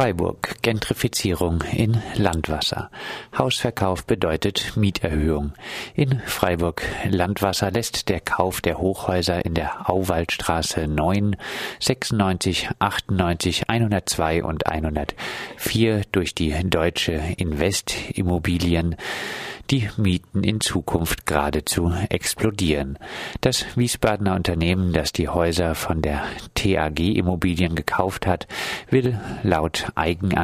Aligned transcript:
Freiburg. 0.00 0.59
Gentrifizierung 0.62 1.62
in 1.72 2.02
Landwasser. 2.14 2.90
Hausverkauf 3.36 4.04
bedeutet 4.04 4.76
Mieterhöhung. 4.76 5.52
In 5.94 6.20
Freiburg 6.26 6.82
Landwasser 7.08 7.70
lässt 7.70 8.08
der 8.08 8.20
Kauf 8.20 8.60
der 8.60 8.78
Hochhäuser 8.78 9.44
in 9.44 9.54
der 9.54 9.90
Auwaldstraße 9.90 10.86
9, 10.86 11.36
96, 11.78 12.68
98, 12.78 13.68
102 13.68 14.44
und 14.44 14.66
104 14.66 16.02
durch 16.12 16.34
die 16.34 16.54
Deutsche 16.68 17.20
Invest 17.36 17.94
Immobilien 18.14 18.96
die 19.70 19.88
Mieten 19.96 20.42
in 20.42 20.60
Zukunft 20.60 21.26
geradezu 21.26 21.92
explodieren. 22.08 22.98
Das 23.40 23.64
Wiesbadener 23.76 24.34
Unternehmen, 24.34 24.92
das 24.92 25.12
die 25.12 25.28
Häuser 25.28 25.74
von 25.74 26.02
der 26.02 26.24
TAG 26.54 26.98
Immobilien 26.98 27.76
gekauft 27.76 28.26
hat, 28.26 28.48
will 28.90 29.18
laut 29.42 29.86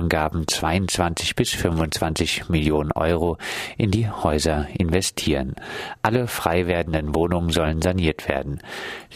Eigenangaben 0.07 0.47
22 0.47 1.35
bis 1.35 1.51
25 1.51 2.49
Millionen 2.49 2.93
Euro 2.93 3.39
in 3.77 3.91
die 3.91 4.09
Häuser 4.09 4.69
investieren. 4.79 5.57
Alle 6.01 6.29
frei 6.29 6.69
werdenden 6.69 7.17
Wohnungen 7.17 7.51
sollen 7.51 7.83
saniert 7.83 8.29
werden. 8.29 8.61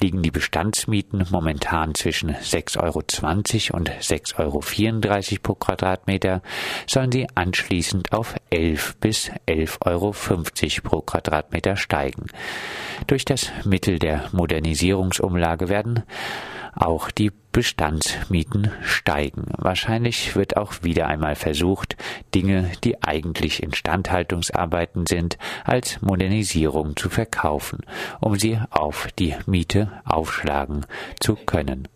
Liegen 0.01 0.23
die 0.23 0.33
Bestandsmieten 0.33 1.27
momentan 1.31 1.95
zwischen 1.95 2.35
6,20 2.35 2.83
Euro 2.83 3.79
und 3.79 3.91
6,34 3.91 4.39
Euro 4.41 5.41
pro 5.41 5.55
Quadratmeter, 5.55 6.43
sollen 6.89 7.13
sie 7.13 7.29
anschließend 7.37 8.13
auf 8.13 8.35
11 8.51 8.97
bis 8.97 9.31
11,50 9.47 9.87
Euro 9.87 10.13
pro 10.83 11.03
Quadratmeter 11.03 11.77
steigen. 11.77 12.27
Durch 13.07 13.25
das 13.25 13.53
Mittel 13.65 14.01
der 14.01 14.25
Modernisierungsumlage 14.33 15.69
werden 15.69 16.03
auch 16.75 17.11
die 17.11 17.31
Bestandsmieten 17.53 18.71
steigen. 18.83 19.47
Wahrscheinlich 19.57 20.37
wird 20.37 20.57
auch 20.57 20.83
wieder 20.83 21.09
einmal 21.09 21.35
versucht, 21.35 21.97
Dinge, 22.35 22.71
die 22.85 23.03
eigentlich 23.03 23.63
Instandhaltungsarbeiten 23.63 25.07
sind, 25.07 25.39
als 25.65 26.01
Modernisierung 26.01 26.97
zu 26.97 27.11
verkaufen, 27.11 27.81
um 28.21 28.37
sie 28.37 28.59
auf 28.71 29.09
die 29.19 29.35
Miete 29.47 29.91
aufschlagen 30.05 30.87
zu 31.19 31.35
können. 31.35 31.89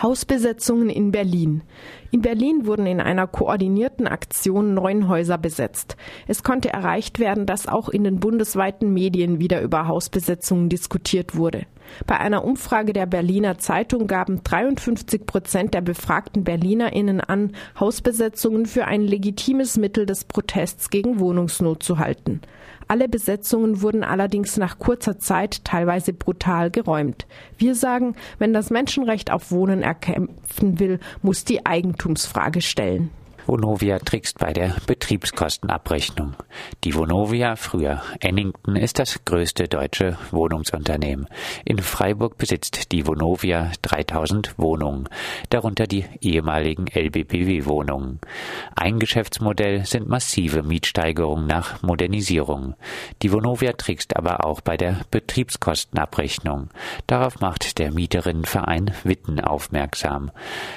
Hausbesetzungen 0.00 0.88
in 0.90 1.12
Berlin. 1.12 1.62
In 2.10 2.22
Berlin 2.22 2.66
wurden 2.66 2.86
in 2.86 3.00
einer 3.00 3.26
koordinierten 3.26 4.06
Aktion 4.06 4.74
neun 4.74 5.08
Häuser 5.08 5.38
besetzt. 5.38 5.96
Es 6.28 6.42
konnte 6.42 6.72
erreicht 6.72 7.18
werden, 7.18 7.46
dass 7.46 7.66
auch 7.66 7.88
in 7.88 8.04
den 8.04 8.20
bundesweiten 8.20 8.92
Medien 8.92 9.40
wieder 9.40 9.60
über 9.62 9.88
Hausbesetzungen 9.88 10.68
diskutiert 10.68 11.36
wurde. 11.36 11.66
Bei 12.06 12.18
einer 12.18 12.44
Umfrage 12.44 12.92
der 12.92 13.06
Berliner 13.06 13.58
Zeitung 13.58 14.06
gaben 14.06 14.42
53 14.42 15.26
Prozent 15.26 15.74
der 15.74 15.80
befragten 15.80 16.44
BerlinerInnen 16.44 17.20
an, 17.20 17.52
Hausbesetzungen 17.78 18.66
für 18.66 18.86
ein 18.86 19.02
legitimes 19.02 19.76
Mittel 19.76 20.06
des 20.06 20.24
Protests 20.24 20.90
gegen 20.90 21.18
Wohnungsnot 21.20 21.82
zu 21.82 21.98
halten. 21.98 22.40
Alle 22.88 23.08
Besetzungen 23.08 23.82
wurden 23.82 24.04
allerdings 24.04 24.56
nach 24.56 24.78
kurzer 24.78 25.18
Zeit 25.18 25.64
teilweise 25.64 26.12
brutal 26.12 26.70
geräumt. 26.70 27.26
Wir 27.56 27.74
sagen, 27.74 28.14
wenn 28.38 28.52
das 28.52 28.70
Menschenrecht 28.70 29.30
auf 29.30 29.50
Wohnen 29.50 29.82
erkämpfen 29.82 30.78
will, 30.78 31.00
muss 31.22 31.44
die 31.44 31.64
Eigentumsfrage 31.64 32.60
stellen. 32.60 33.10
Vonovia 33.46 33.98
trickst 33.98 34.38
bei 34.38 34.54
der 34.54 34.74
Betriebskostenabrechnung. 34.86 36.34
Die 36.82 36.94
Vonovia, 36.94 37.56
früher 37.56 38.02
Ennington, 38.20 38.76
ist 38.76 38.98
das 38.98 39.24
größte 39.26 39.68
deutsche 39.68 40.16
Wohnungsunternehmen. 40.30 41.26
In 41.66 41.78
Freiburg 41.78 42.38
besitzt 42.38 42.90
die 42.92 43.06
Vonovia 43.06 43.70
3000 43.82 44.58
Wohnungen, 44.58 45.10
darunter 45.50 45.86
die 45.86 46.06
ehemaligen 46.22 46.86
LBBW-Wohnungen. 46.86 48.20
Ein 48.76 48.98
Geschäftsmodell 48.98 49.84
sind 49.84 50.08
massive 50.08 50.62
Mietsteigerungen 50.62 51.46
nach 51.46 51.82
Modernisierung. 51.82 52.74
Die 53.22 53.30
Vonovia 53.30 53.72
trickst 53.72 54.16
aber 54.16 54.46
auch 54.46 54.62
bei 54.62 54.78
der 54.78 55.00
Betriebskostenabrechnung. 55.10 56.70
Darauf 57.06 57.40
macht 57.40 57.78
der 57.78 57.92
Mieterinnenverein 57.92 58.92
Witten 59.04 59.40
aufmerksam. 59.40 60.30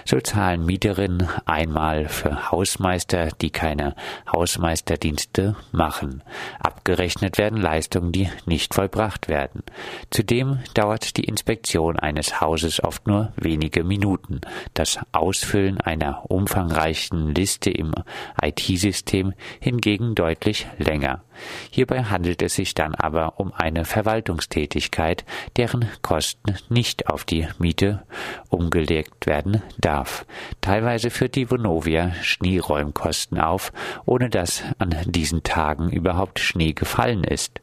So 0.04 0.20
zahlen 0.20 0.66
Mieterinnen 0.66 1.30
einmal 1.46 2.10
für 2.10 2.52
Hausmeister, 2.58 3.30
die 3.40 3.52
keine 3.52 3.94
Hausmeisterdienste 4.34 5.56
machen. 5.72 6.24
Abgerechnet 6.60 7.38
werden 7.38 7.62
Leistungen, 7.62 8.12
die 8.12 8.32
nicht 8.48 8.74
vollbracht 8.74 9.28
werden. 9.28 9.62
Zudem 10.10 10.58
dauert 10.74 11.18
die 11.18 11.26
Inspektion 11.26 12.00
eines 12.00 12.42
Hauses 12.42 12.84
oft 12.84 13.06
nur 13.06 13.32
wenige 13.36 13.84
Minuten. 13.84 14.42
Das 14.74 15.00
Ausfüllen 15.12 15.80
einer 15.80 16.32
umfangreichen 16.32 17.36
Liste 17.36 17.70
im 17.70 17.94
IT-System 18.42 19.34
hingegen 19.60 20.16
deutlich 20.16 20.66
länger. 20.80 21.22
Hierbei 21.70 22.06
handelt 22.06 22.42
es 22.42 22.56
sich 22.56 22.74
dann 22.74 22.96
aber 22.96 23.40
um 23.40 23.54
eine 23.54 23.86
Verwaltungstätigkeit, 23.86 25.24
deren 25.58 25.88
Kosten 26.02 26.58
nicht 26.70 27.08
auf 27.08 27.24
die 27.24 27.48
Miete 27.60 28.04
umgelegt 28.50 29.28
werden 29.28 29.62
darf. 29.78 30.26
Teilweise 30.62 31.12
führt 31.12 31.36
die 31.36 31.52
Vonovia 31.52 32.14
Schneeräumkosten 32.48 33.40
auf, 33.40 33.74
ohne 34.06 34.30
dass 34.30 34.64
an 34.80 34.96
diesen 35.06 35.44
Tagen 35.44 35.90
überhaupt 35.90 36.40
Schnee 36.40 36.72
gefallen 36.72 37.24
ist. 37.26 37.60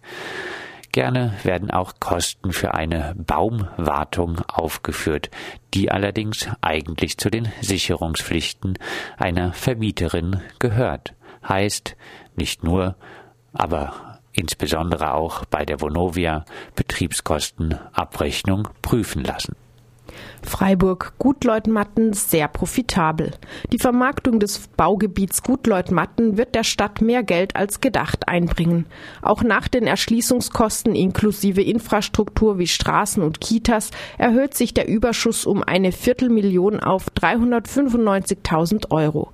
Gerne 0.92 1.34
werden 1.42 1.70
auch 1.70 1.94
Kosten 1.98 2.52
für 2.52 2.74
eine 2.74 3.14
Baumwartung 3.16 4.40
aufgeführt, 4.46 5.30
die 5.72 5.90
allerdings 5.90 6.48
eigentlich 6.60 7.16
zu 7.18 7.30
den 7.30 7.48
Sicherungspflichten 7.62 8.78
einer 9.16 9.52
Vermieterin 9.54 10.40
gehört. 10.60 11.14
Heißt, 11.48 11.96
nicht 12.36 12.62
nur, 12.62 12.94
aber 13.52 14.20
insbesondere 14.32 15.14
auch 15.14 15.44
bei 15.46 15.64
der 15.64 15.80
Vonovia 15.80 16.44
Betriebskostenabrechnung 16.76 18.68
prüfen 18.82 19.24
lassen. 19.24 19.56
Freiburg 20.42 21.14
Gutleutmatten 21.18 22.12
sehr 22.12 22.48
profitabel. 22.48 23.32
Die 23.72 23.78
Vermarktung 23.78 24.40
des 24.40 24.68
Baugebiets 24.68 25.42
Gutleutmatten 25.42 26.36
wird 26.36 26.54
der 26.54 26.64
Stadt 26.64 27.00
mehr 27.00 27.22
Geld 27.22 27.56
als 27.56 27.80
gedacht 27.80 28.28
einbringen. 28.28 28.86
Auch 29.22 29.42
nach 29.42 29.68
den 29.68 29.86
Erschließungskosten 29.86 30.94
inklusive 30.94 31.62
Infrastruktur 31.62 32.58
wie 32.58 32.66
Straßen 32.66 33.22
und 33.22 33.40
Kitas 33.40 33.90
erhöht 34.18 34.54
sich 34.54 34.74
der 34.74 34.88
Überschuss 34.88 35.46
um 35.46 35.62
eine 35.62 35.92
Viertelmillion 35.92 36.80
auf 36.80 37.08
395.000 37.10 38.90
Euro. 38.90 39.32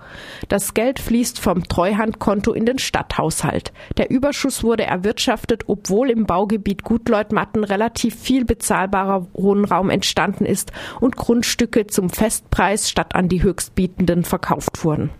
Das 0.49 0.75
Geld 0.75 1.00
fließt 1.00 1.39
vom 1.39 1.65
Treuhandkonto 1.65 2.53
in 2.53 2.67
den 2.67 2.79
Stadthaushalt. 2.79 3.73
Der 3.97 4.11
Überschuss 4.11 4.62
wurde 4.62 4.84
erwirtschaftet, 4.84 5.65
obwohl 5.67 6.11
im 6.11 6.25
Baugebiet 6.27 6.83
Gutleutmatten 6.83 7.65
relativ 7.65 8.15
viel 8.15 8.45
bezahlbarer 8.45 9.27
Wohnraum 9.33 9.91
entstanden 9.91 10.47
ist 10.47 10.73
und 11.01 11.17
Grundstücke 11.17 11.87
zum 11.87 12.11
Festpreis 12.11 12.91
statt 12.91 13.15
an 13.15 13.29
die 13.29 13.43
Höchstbietenden 13.43 14.25
verkauft 14.25 14.85
wurden. 14.85 15.11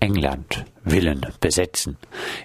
England. 0.00 0.64
Villen 0.84 1.20
besetzen. 1.40 1.96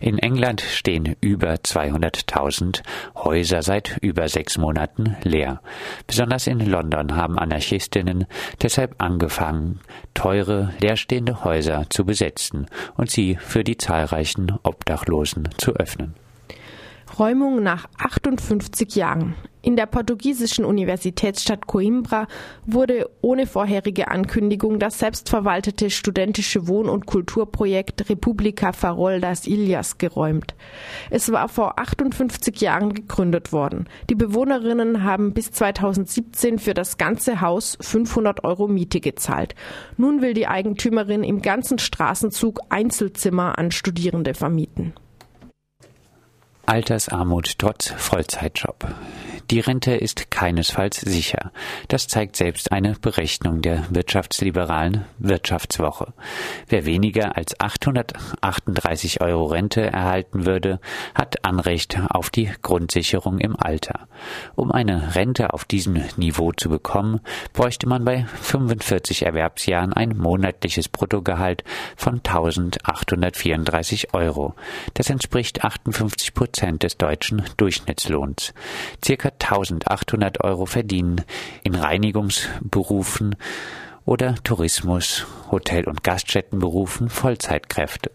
In 0.02 0.20
England 0.20 0.62
stehen 0.62 1.16
über 1.22 1.54
200.000 1.54 2.82
Häuser 3.16 3.62
seit 3.62 3.98
über 4.02 4.28
sechs 4.28 4.58
Monaten 4.58 5.16
leer. 5.24 5.62
Besonders 6.08 6.48
in 6.48 6.60
London 6.60 7.16
haben 7.16 7.40
Anarchistinnen 7.40 8.26
deshalb 8.62 9.02
angefangen, 9.02 9.80
teure, 10.14 10.74
leerstehende 10.82 11.44
Häuser 11.44 11.86
zu 11.90 12.06
besetzen 12.06 12.68
und 12.96 13.10
sie 13.10 13.38
für 13.38 13.64
die 13.64 13.78
zahlreichen 13.78 14.58
Obdachlosen 14.64 15.50
zu 15.58 15.74
öffnen. 15.74 16.16
Räumung 17.18 17.62
nach 17.64 17.88
58 17.98 18.96
Jahren. 18.96 19.36
In 19.66 19.78
der 19.78 19.86
portugiesischen 19.86 20.66
Universitätsstadt 20.66 21.68
Coimbra 21.68 22.28
wurde 22.66 23.10
ohne 23.22 23.48
vorherige 23.48 24.10
Ankündigung 24.10 24.78
das 24.78 25.00
selbstverwaltete 25.00 25.90
studentische 25.90 26.68
Wohn- 26.68 26.90
und 26.90 27.06
Kulturprojekt 27.06 28.10
República 28.10 28.74
Farol 28.74 29.22
das 29.22 29.48
Ilhas 29.48 29.98
geräumt. 29.98 30.54
Es 31.10 31.32
war 31.32 31.48
vor 31.48 31.80
58 31.80 32.60
Jahren 32.60 32.94
gegründet 32.94 33.54
worden. 33.54 33.88
Die 34.10 34.16
Bewohnerinnen 34.16 35.06
haben 35.06 35.34
bis 35.34 35.52
2017 35.52 36.60
für 36.60 36.74
das 36.74 36.98
ganze 36.98 37.40
Haus 37.40 37.78
500 37.80 38.44
Euro 38.44 38.68
Miete 38.68 39.00
gezahlt. 39.00 39.56
Nun 39.96 40.22
will 40.22 40.34
die 40.34 40.48
Eigentümerin 40.48 41.24
im 41.24 41.42
ganzen 41.42 41.80
Straßenzug 41.80 42.60
Einzelzimmer 42.68 43.58
an 43.58 43.72
Studierende 43.72 44.34
vermieten. 44.34 44.92
Altersarmut 46.66 47.60
trotz 47.60 47.92
Vollzeitjob. 47.92 48.88
Die 49.52 49.60
Rente 49.60 49.94
ist 49.94 50.32
keinesfalls 50.32 51.02
sicher. 51.02 51.52
Das 51.90 52.08
zeigt 52.08 52.38
selbst 52.38 52.72
eine 52.72 52.94
Berechnung 52.94 53.62
der 53.62 53.84
wirtschaftsliberalen 53.90 55.06
Wirtschaftswoche. 55.20 56.14
Wer 56.70 56.86
weniger 56.86 57.36
als 57.36 57.60
838 57.60 59.22
Euro 59.22 59.46
Rente 59.46 59.82
erhalten 59.82 60.46
würde, 60.46 60.80
hat 61.14 61.44
Anrecht 61.44 62.00
auf 62.10 62.30
die 62.30 62.50
Grundsicherung 62.62 63.40
im 63.40 63.56
Alter. 63.60 64.08
Um 64.56 64.72
eine 64.72 65.16
Rente 65.16 65.54
auf 65.54 65.66
diesem 65.66 66.02
Niveau 66.16 66.54
zu 66.54 66.70
bekommen, 66.70 67.20
bräuchte 67.52 67.88
man 67.88 68.06
bei 68.06 68.26
45 68.42 69.26
Erwerbsjahren 69.26 69.94
ein 69.94 70.18
monatliches 70.18 70.88
Bruttogehalt 70.88 71.64
von 71.98 72.16
1834 72.16 74.14
Euro. 74.14 74.56
Das 74.94 75.10
entspricht 75.10 75.64
58 75.64 76.34
Prozent 76.34 76.84
des 76.84 76.98
deutschen 76.98 77.44
Durchschnittslohns. 77.58 78.54
Circa 79.04 79.33
1800 79.40 80.44
Euro 80.44 80.66
verdienen 80.66 81.22
in 81.64 81.76
Reinigungsberufen 81.76 83.36
oder 84.06 84.36
Tourismus, 84.44 85.26
Hotel- 85.50 85.88
und 85.88 86.04
Gaststättenberufen 86.04 87.10
Vollzeitkräfte. 87.10 88.12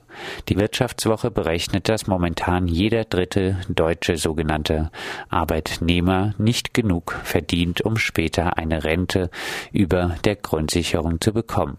Die 0.49 0.56
Wirtschaftswoche 0.56 1.31
berechnet, 1.31 1.88
dass 1.88 2.06
momentan 2.06 2.67
jeder 2.67 3.05
dritte 3.05 3.59
deutsche 3.69 4.17
sogenannte 4.17 4.91
Arbeitnehmer 5.29 6.35
nicht 6.37 6.75
genug 6.75 7.19
verdient, 7.23 7.82
um 7.82 7.97
später 7.97 8.59
eine 8.59 8.85
Rente 8.85 9.31
über 9.73 10.17
der 10.25 10.37
Grundsicherung 10.37 11.20
zu 11.20 11.32
bekommen. 11.32 11.79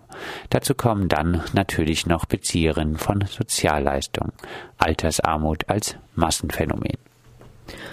Dazu 0.49 0.73
kommen 0.73 1.09
dann 1.09 1.43
natürlich 1.53 2.05
noch 2.05 2.25
Bezieherinnen 2.25 2.97
von 2.97 3.25
Sozialleistungen. 3.27 4.31
Altersarmut 4.77 5.67
als 5.67 5.97
Massenphänomen. 6.15 7.08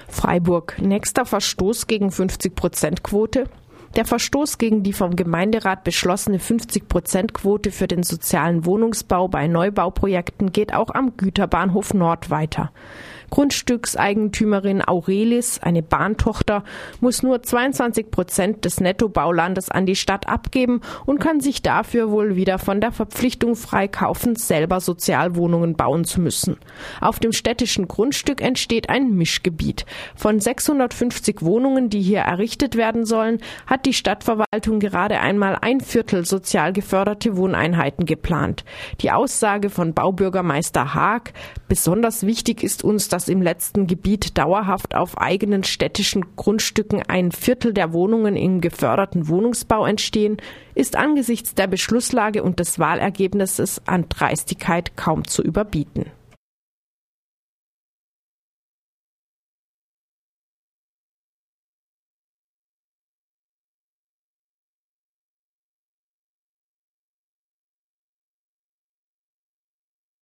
Freiburg. 0.08 0.76
Nächster 0.81 1.25
Verstoß 1.25 1.87
gegen 1.87 2.08
50-Prozent-Quote. 2.08 3.44
Der 3.97 4.05
Verstoß 4.05 4.58
gegen 4.58 4.82
die 4.82 4.93
vom 4.93 5.17
Gemeinderat 5.17 5.82
beschlossene 5.82 6.38
50-Prozent-Quote 6.38 7.70
für 7.70 7.88
den 7.88 8.03
sozialen 8.03 8.67
Wohnungsbau 8.67 9.29
bei 9.29 9.47
Neubauprojekten 9.47 10.53
geht 10.53 10.75
auch 10.75 10.91
am 10.91 11.17
Güterbahnhof 11.17 11.94
Nord 11.94 12.31
weiter. 12.31 12.73
Grundstückseigentümerin 13.31 14.82
Aurelis, 14.82 15.58
eine 15.62 15.82
Bahntochter, 15.82 16.64
muss 17.00 17.23
nur 17.23 17.43
22 17.43 18.11
Prozent 18.11 18.64
des 18.64 18.81
Nettobaulandes 18.81 19.70
an 19.70 19.87
die 19.87 19.96
Stadt 19.96 20.28
abgeben 20.28 20.81
und 21.05 21.19
kann 21.19 21.40
sich 21.40 21.62
dafür 21.62 22.11
wohl 22.11 22.37
wieder 22.37 22.58
von 22.58 22.81
der 22.81 22.93
Verpflichtung 22.93 23.56
freikaufen, 23.56 24.37
selber 24.37 24.81
Sozialwohnungen 24.81 25.76
bauen 25.76 26.05
zu 26.05 26.20
müssen. 26.20 26.56
Auf 27.00 27.19
dem 27.19 27.32
städtischen 27.32 27.88
Grundstück 27.88 28.40
entsteht 28.40 28.88
ein 28.88 29.11
Mischgebiet. 29.11 29.87
Von 30.14 30.40
650 30.40 31.43
Wohnungen, 31.43 31.90
die 31.90 32.02
hier 32.02 32.20
errichtet 32.20 32.76
werden 32.76 33.05
sollen, 33.05 33.38
hat 33.67 33.87
die 33.87 33.93
Stadtverwaltung 33.93 34.81
gerade 34.81 35.20
einmal 35.20 35.58
ein 35.61 35.81
Viertel 35.81 36.25
sozial 36.25 36.72
geförderte 36.72 37.37
Wohneinheiten 37.37 38.06
geplant. 38.06 38.64
Die 39.00 39.11
Aussage 39.11 39.70
von 39.70 39.94
Baubürgermeister 39.94 40.94
Haag, 40.94 41.32
besonders 41.69 42.26
wichtig 42.26 42.62
ist 42.62 42.84
uns, 42.84 43.08
dass 43.16 43.28
im 43.28 43.40
letzten 43.40 43.86
Gebiet 43.86 44.36
dauerhaft 44.36 44.94
auf 44.94 45.16
eigenen 45.16 45.64
städtischen 45.64 46.36
Grundstücken 46.36 47.02
ein 47.08 47.32
Viertel 47.32 47.72
der 47.72 47.94
Wohnungen 47.94 48.36
im 48.36 48.60
geförderten 48.60 49.28
Wohnungsbau 49.28 49.86
entstehen, 49.86 50.36
ist 50.74 50.96
angesichts 50.96 51.54
der 51.54 51.66
Beschlusslage 51.66 52.42
und 52.42 52.60
des 52.60 52.78
Wahlergebnisses 52.78 53.80
an 53.86 54.04
Dreistigkeit 54.10 54.98
kaum 54.98 55.26
zu 55.26 55.42
überbieten. 55.42 56.10